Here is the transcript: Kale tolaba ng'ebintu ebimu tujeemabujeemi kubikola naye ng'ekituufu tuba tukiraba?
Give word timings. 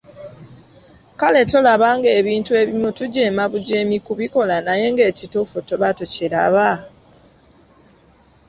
Kale 1.19 1.41
tolaba 1.51 1.87
ng'ebintu 1.97 2.51
ebimu 2.61 2.89
tujeemabujeemi 2.97 3.97
kubikola 4.05 4.55
naye 4.65 4.85
ng'ekituufu 4.93 5.57
tuba 5.67 5.89
tukiraba? 5.97 6.69